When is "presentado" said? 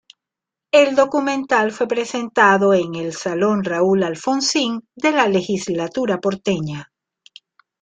1.87-2.73